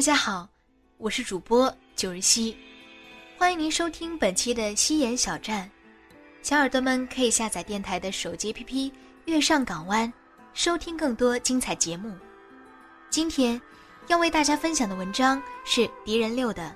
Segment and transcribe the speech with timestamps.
[0.00, 0.48] 大家好，
[0.96, 2.56] 我是主播九日熙，
[3.36, 5.70] 欢迎您收听本期的西言小站。
[6.40, 8.64] 小耳朵们可以下载电台的手机 APP
[9.26, 10.08] 《月上港湾》，
[10.54, 12.16] 收听更多精彩节目。
[13.10, 13.60] 今天
[14.06, 16.62] 要为大家分享的文章是狄仁六的《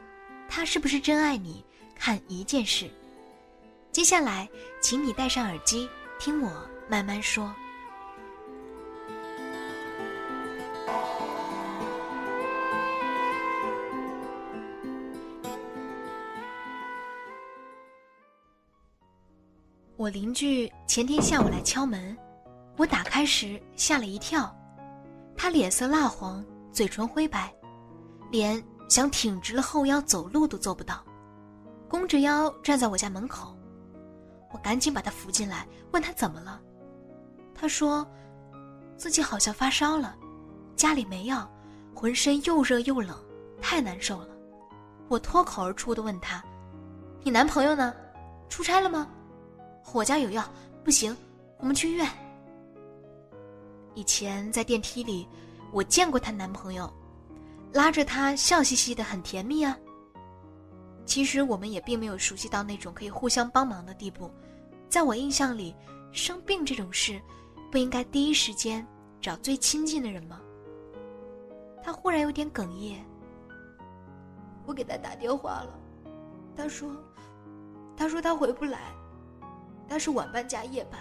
[0.46, 1.64] 他是不是真爱你？
[1.98, 2.84] 看一件事》。
[3.90, 4.46] 接下来，
[4.82, 5.88] 请你戴上耳机，
[6.18, 6.52] 听我
[6.90, 7.50] 慢慢说。
[20.04, 22.14] 我邻居前天下午来敲门，
[22.76, 24.54] 我打开时吓了一跳。
[25.34, 27.50] 他脸色蜡黄，嘴唇灰白，
[28.30, 31.02] 连想挺直了后腰走路都做不到，
[31.88, 33.56] 弓着腰站在我家门口。
[34.52, 36.60] 我赶紧把他扶进来，问他怎么了。
[37.54, 38.06] 他说，
[38.98, 40.14] 自己好像发烧了，
[40.76, 41.50] 家里没药，
[41.94, 43.16] 浑身又热又冷，
[43.58, 44.28] 太难受了。
[45.08, 46.44] 我脱口而出的问他
[47.24, 47.94] ：“你男朋友呢？
[48.50, 49.08] 出差了吗？”
[49.92, 50.44] 我家有药，
[50.82, 51.16] 不行，
[51.58, 52.08] 我们去医院。
[53.94, 55.28] 以前在电梯里，
[55.70, 56.92] 我见过她男朋友，
[57.72, 59.78] 拉着她笑嘻嘻的，很甜蜜啊。
[61.06, 64.28] 其实我们也并没有熟悉到那种可以互相帮忙的地步。
[64.88, 65.72] 在我印象里，
[66.10, 67.20] 生病这种事，
[67.70, 68.84] 不应该第一时间
[69.20, 70.40] 找最亲近的人吗？
[71.84, 73.04] 他忽然有点哽咽。
[74.66, 75.78] 我给他打电话了，
[76.56, 76.90] 他说，
[77.96, 78.92] 他说他回不来。
[79.88, 81.00] 他是晚班加夜班，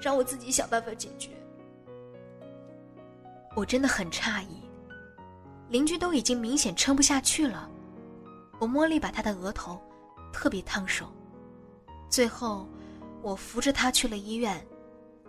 [0.00, 1.30] 让我自己想办法解决。
[3.56, 4.62] 我真的很诧异，
[5.68, 7.68] 邻居都已经明显撑不下去了。
[8.58, 9.80] 我摸了一把他的额头，
[10.32, 11.06] 特别烫手。
[12.08, 12.68] 最后，
[13.22, 14.64] 我扶着他去了医院，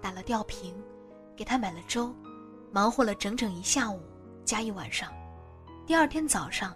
[0.02, 0.76] 打了吊瓶，
[1.36, 2.14] 给他买了粥，
[2.72, 4.02] 忙活了整整一下午
[4.46, 5.12] 加一晚上。
[5.88, 6.76] 第二天早上，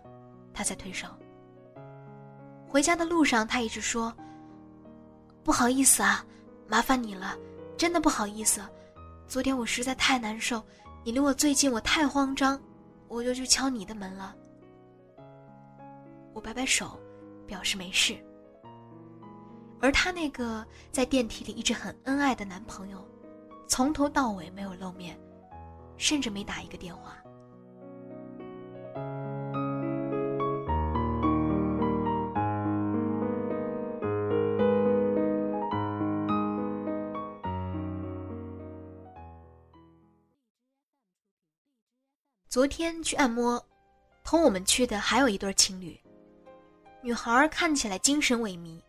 [0.53, 1.15] 他才退烧。
[2.67, 4.13] 回家的路上，他一直说。
[5.43, 6.25] 不好意思啊，
[6.67, 7.37] 麻烦你了，
[7.77, 8.61] 真的不好意思。
[9.27, 10.63] 昨天我实在太难受，
[11.03, 12.59] 你离我最近，我太慌张，
[13.09, 14.33] 我就去敲你的门了。
[16.33, 16.97] 我摆摆手，
[17.45, 18.15] 表示没事。
[19.81, 23.05] 而她那个在电梯里一直很恩爱的男朋友，
[23.67, 25.19] 从头到尾没有露面，
[25.97, 27.17] 甚至没打一个电话。
[42.53, 43.59] 昨天去按摩，
[44.23, 45.99] 同我们去的还有一对情侣。
[47.01, 48.79] 女孩看起来精神萎靡，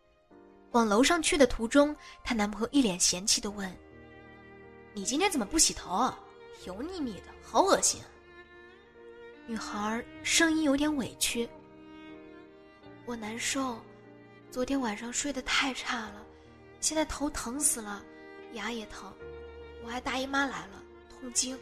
[0.73, 3.75] 往楼上去的途中，她男朋友一脸嫌弃的问
[4.93, 5.95] ：“你今天怎么不洗头？
[5.95, 6.21] 啊？
[6.67, 8.03] 油腻腻的，好恶心。”
[9.49, 11.49] 女孩声音有点委屈
[13.07, 13.81] ：“我难受，
[14.51, 16.23] 昨天晚上睡得太差了，
[16.81, 18.05] 现在头疼死了，
[18.53, 19.11] 牙也疼，
[19.83, 21.59] 我还大姨妈来了，痛经。”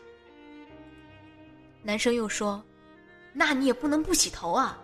[1.82, 2.62] 男生又说
[3.34, 4.78] ：“那你也不能不洗头啊！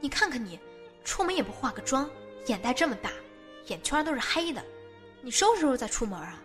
[0.00, 0.58] 你看看你，
[1.04, 2.10] 出门也不化个妆，
[2.46, 3.10] 眼袋这么大，
[3.66, 4.64] 眼圈都是黑的，
[5.22, 6.42] 你收拾收拾再出门啊！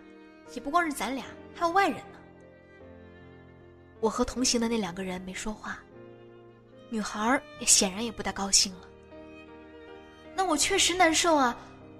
[0.54, 2.18] 也不光是咱俩，还有外人呢。”
[3.98, 5.80] 我和同行的那两个人没说话，
[6.88, 8.88] 女孩也显然也不太高兴了。
[10.34, 11.56] 那我确实难受啊！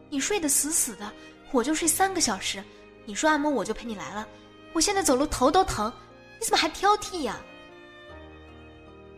[0.09, 1.13] 你睡得死死的，
[1.51, 2.63] 我就睡三个小时，
[3.05, 4.29] 你说按摩我就陪你来了，
[4.73, 5.93] 我现在走路头都疼，
[6.39, 7.41] 你怎么还挑剔呀？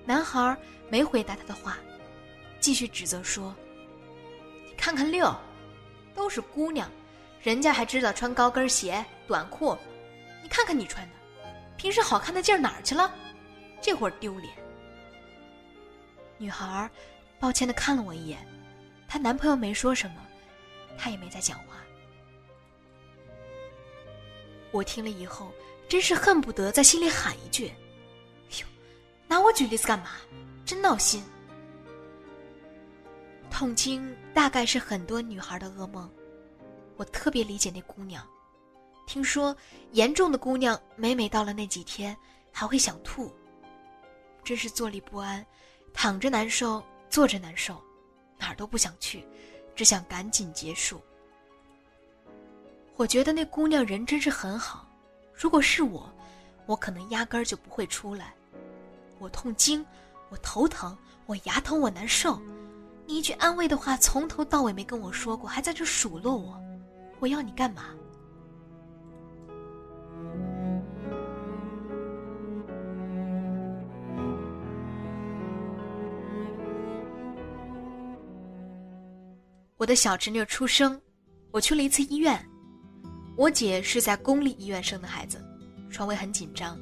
[0.06, 0.56] 男孩
[0.90, 1.78] 没回答他的话，
[2.60, 3.54] 继续指责说
[4.68, 5.34] ：“你看看六，
[6.14, 6.90] 都是姑娘，
[7.42, 9.76] 人家还知道穿高跟鞋、短裤，
[10.42, 11.14] 你看看你穿的，
[11.76, 13.12] 平时好看的劲儿哪儿去了？
[13.80, 14.52] 这会儿丢脸。”
[16.36, 16.90] 女孩
[17.38, 18.46] 抱歉的看了我一眼，
[19.08, 20.16] 她男朋友没说什么，
[20.98, 21.76] 她也没再讲话。
[24.70, 25.52] 我听了以后，
[25.88, 27.72] 真是恨不得在心里喊一句。
[29.26, 30.10] 拿我举例子干嘛？
[30.64, 31.22] 真闹心。
[33.50, 36.10] 痛经大概是很多女孩的噩梦，
[36.96, 38.26] 我特别理解那姑娘。
[39.06, 39.54] 听说
[39.92, 42.16] 严重的姑娘每每到了那几天
[42.50, 43.32] 还会想吐，
[44.42, 45.44] 真是坐立不安，
[45.92, 47.80] 躺着难受，坐着难受，
[48.38, 49.22] 哪儿都不想去，
[49.76, 51.00] 只想赶紧结束。
[52.96, 54.88] 我觉得那姑娘人真是很好，
[55.34, 56.10] 如果是我，
[56.66, 58.34] 我可能压根儿就不会出来。
[59.24, 59.82] 我痛经，
[60.28, 60.94] 我头疼，
[61.24, 62.38] 我牙疼，我难受。
[63.06, 66.60] 你一句安慰的话，从头到尾没跟我说过，还在这数落我，
[67.20, 67.84] 我要你干嘛？
[79.78, 81.00] 我的小侄女出生，
[81.50, 82.38] 我去了一次医院。
[83.38, 85.42] 我姐是在公立医院生的孩子，
[85.90, 86.78] 床位很紧张，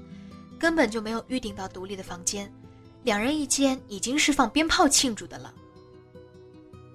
[0.62, 2.49] 根本就没有预定到独立的房间，
[3.03, 5.53] 两人一间已经是放鞭炮庆祝的了。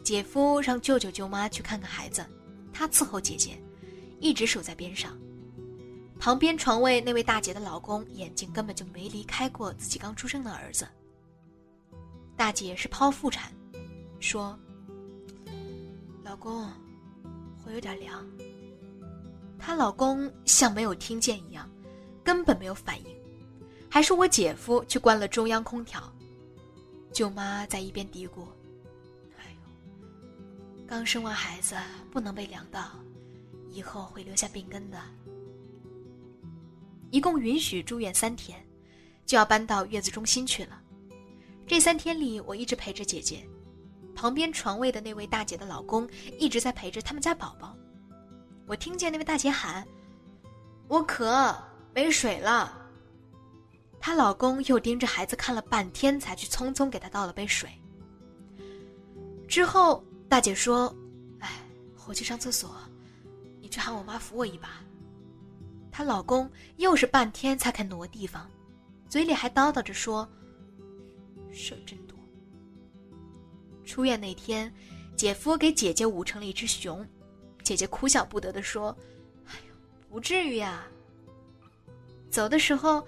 [0.05, 2.25] 姐夫让舅舅舅妈去看看孩子，
[2.71, 3.61] 他伺候姐姐，
[4.21, 5.19] 一直守在边上。
[6.17, 10.87] 旁边床位那位大姐的老公眼睛根本就没离开过自己刚出生的儿子。
[12.37, 13.51] 大姐是剖腹产，
[14.21, 14.57] 说。
[16.23, 16.69] 老公，
[17.65, 18.25] 会有点凉。
[19.59, 21.69] 她老公像没有听见一样，
[22.23, 23.07] 根本没有反应，
[23.97, 25.99] 还是我姐夫去关了中央空调。
[27.11, 28.45] 舅妈在一边嘀咕
[29.39, 31.75] ：“哎呦，刚生完孩子
[32.11, 32.91] 不能被凉到，
[33.71, 35.01] 以后会留下病根的。”
[37.09, 38.63] 一共允许住院三天，
[39.25, 40.79] 就要搬到月子中心去了。
[41.65, 43.43] 这三天里，我一直陪着姐姐。
[44.13, 46.07] 旁边床位的那位大姐的老公
[46.37, 47.75] 一直在陪着他们家宝宝，
[48.67, 49.83] 我听见那位大姐喊
[50.87, 51.57] ：“我渴，
[51.95, 52.81] 没水了。”
[53.99, 57.69] 她老公又盯着孩子看了半天，才去匆匆给她倒了杯水。
[59.47, 60.93] 之后，大姐说
[61.39, 61.51] ：“哎，
[62.07, 62.75] 我去上厕所，
[63.61, 64.83] 你去喊我妈扶我一把。”
[65.91, 68.49] 她老公又是半天才肯挪地方，
[69.09, 70.27] 嘴里还叨叨着说
[71.51, 72.17] ：“事儿真多。”
[73.83, 74.71] 出院那天，
[75.15, 77.07] 姐夫给姐姐捂成了一只熊，
[77.63, 78.95] 姐姐哭笑不得的说
[79.47, 79.75] ：“哎呦，
[80.09, 80.85] 不至于呀。”
[82.29, 83.07] 走的时候，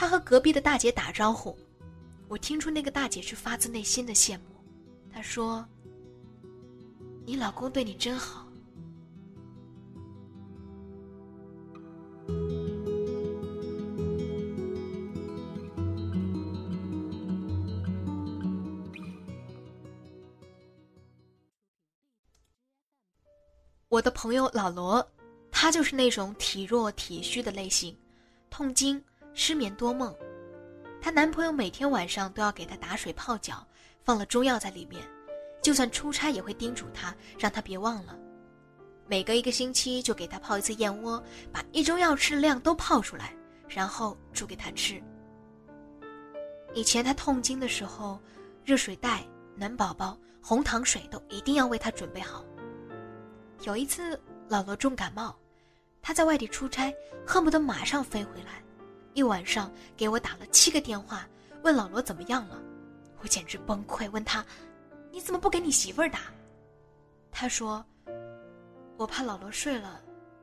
[0.00, 1.58] 他和隔壁的大姐打招呼，
[2.28, 4.44] 我听出那个大姐是发自内心的羡慕。
[5.12, 5.66] 她说
[7.26, 8.46] ：“你老公对你真好。”
[23.88, 25.04] 我的朋友老罗，
[25.50, 27.98] 他就是那种体弱体虚的类型，
[28.48, 29.02] 痛经、
[29.38, 30.12] 失眠多梦。
[31.00, 33.64] 她男朋友每天晚上都要给她打水泡脚，
[34.02, 35.00] 放了中药在里面，
[35.62, 38.18] 就算出差也会叮嘱她，让她别忘了。
[39.06, 43.32] 每隔一个星期就给她泡一次燕窝，把一周要吃的量都泡出来，
[43.68, 45.00] 然后煮给她吃。
[46.74, 48.20] 以前她痛经的时候，
[48.64, 49.24] 热水袋、
[49.54, 52.44] 暖宝宝、红糖水都一定要为她准备好。
[53.62, 55.32] 有一次，老罗重感冒，
[56.02, 56.92] 他在外地出差，
[57.24, 58.60] 恨不得马上飞回来，
[59.14, 61.26] 一晚上给我打了七个电话，
[61.62, 62.62] 问老罗怎么样了，
[63.20, 64.44] 我简直崩溃，问他，
[65.10, 66.20] 你怎么不给你媳妇儿打？
[67.30, 67.84] 他说，
[68.96, 70.00] 我怕老罗睡了，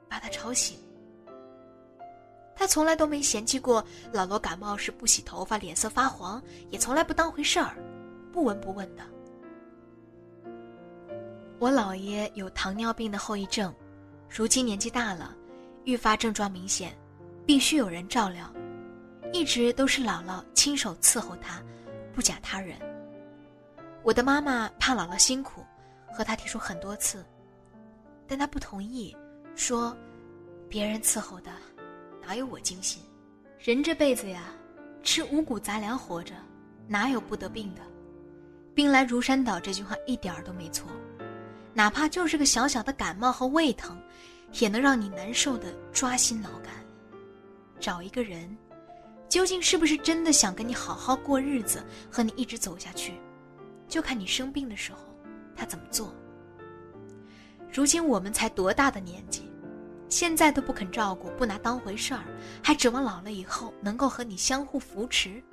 [0.10, 0.78] 把他吵醒。
[2.56, 7.76] 他从来都没嫌弃过老罗感冒时不洗头发，脸色发黄，也从来不当回事儿，
[8.32, 9.04] 不闻不问的。
[11.60, 13.74] 我姥爷有糖尿病的后遗症，
[14.30, 15.36] 如今年纪大了，
[15.84, 16.98] 愈发症状明显，
[17.46, 18.52] 必须有人照料，
[19.32, 21.62] 一直都是姥姥亲手伺候他，
[22.14, 22.78] 不假他人。
[24.02, 25.64] 我的妈妈怕姥姥辛苦，
[26.12, 27.26] 和他提出很多次，
[28.28, 29.16] 但他不同意，
[29.56, 29.96] 说
[30.70, 31.52] ：“别人伺候的，
[32.22, 33.04] 哪有我精心？
[33.60, 34.52] 人这辈子呀，
[35.04, 36.34] 吃五谷杂粮活着，
[36.88, 37.82] 哪有不得病的？
[38.74, 40.88] 病来如山倒，这句话一点儿都没错。”
[41.74, 44.02] 哪怕就是个小小的感冒和胃疼，
[44.54, 46.85] 也能让你难受的抓心挠肝。
[47.80, 48.58] 找一个人，
[49.28, 53.14] 究竟是不是真的想跟你好好过日子，和你一直走下去，
[53.88, 55.00] 就看你生病的时候
[55.56, 56.14] 他怎么做。
[57.72, 59.52] 如今我们才多大的年纪，
[60.08, 62.24] 现在都不肯照顾，不拿当回事儿，
[62.64, 65.44] 还指望老了以后能够和你相互扶持，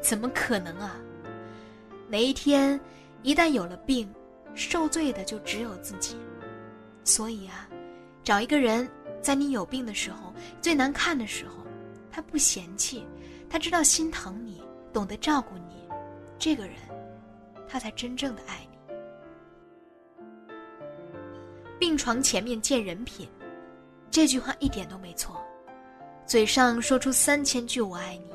[0.00, 0.96] 怎么可能啊？
[2.08, 2.80] 哪一天
[3.22, 4.08] 一旦有了病，
[4.54, 6.16] 受罪的就只有自己，
[7.02, 7.68] 所以啊，
[8.22, 8.88] 找一个人，
[9.22, 11.64] 在你有病的时候、最难看的时候，
[12.10, 13.06] 他不嫌弃，
[13.48, 14.62] 他知道心疼你，
[14.92, 15.88] 懂得照顾你，
[16.38, 16.76] 这个人，
[17.68, 18.78] 他才真正的爱你。
[21.78, 23.28] 病床前面见人品，
[24.10, 25.42] 这句话一点都没错。
[26.26, 28.30] 嘴上说出三千句我爱你，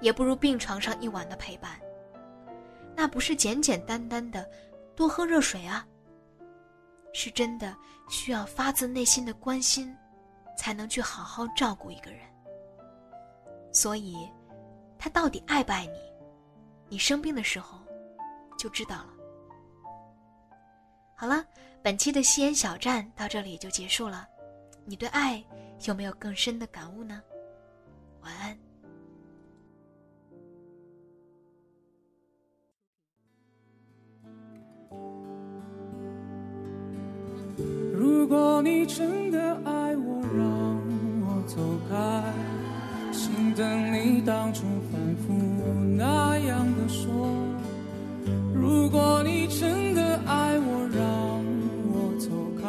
[0.00, 1.80] 也不如病床上一晚的陪伴。
[2.94, 4.48] 那不是简简单单的
[4.94, 5.86] 多喝热水啊，
[7.12, 7.74] 是真的
[8.08, 9.94] 需要发自内心的关心，
[10.60, 12.20] 才能去好好照顾一个人。
[13.72, 14.28] 所以，
[14.98, 15.98] 他到底爱不爱你，
[16.90, 17.78] 你生病的时候
[18.58, 19.14] 就知道了。
[21.16, 21.42] 好了，
[21.82, 24.28] 本期的西安小站到这里就结束了。
[24.84, 25.42] 你对爱
[25.86, 27.22] 有没有更深的感悟呢？
[28.20, 28.58] 晚安。
[37.94, 40.49] 如果你真的爱我，让
[41.50, 41.56] 走
[41.90, 42.22] 开，
[43.10, 45.32] 心等你当初反复
[45.96, 47.26] 那样的说。
[48.54, 51.02] 如果你真的爱我，让
[51.90, 52.30] 我走
[52.62, 52.68] 开，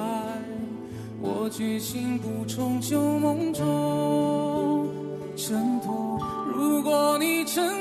[1.22, 4.90] 我决心不从旧梦中
[5.36, 6.20] 挣脱。
[6.52, 7.81] 如果你真